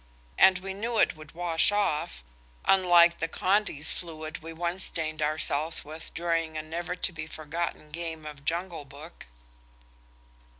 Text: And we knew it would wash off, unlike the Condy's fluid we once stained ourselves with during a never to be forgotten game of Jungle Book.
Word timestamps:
And 0.39 0.57
we 0.57 0.73
knew 0.73 0.97
it 0.97 1.15
would 1.15 1.33
wash 1.33 1.71
off, 1.71 2.23
unlike 2.65 3.19
the 3.19 3.27
Condy's 3.27 3.93
fluid 3.93 4.39
we 4.39 4.51
once 4.51 4.85
stained 4.85 5.21
ourselves 5.21 5.85
with 5.85 6.11
during 6.15 6.57
a 6.57 6.63
never 6.63 6.95
to 6.95 7.11
be 7.11 7.27
forgotten 7.27 7.91
game 7.91 8.25
of 8.25 8.43
Jungle 8.43 8.83
Book. 8.83 9.27